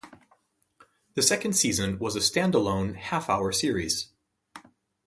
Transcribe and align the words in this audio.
The 1.13 1.21
second 1.21 1.53
season 1.53 1.99
was 1.99 2.15
a 2.15 2.21
stand-alone, 2.21 2.95
half-hour 2.95 3.51
series. 3.51 4.07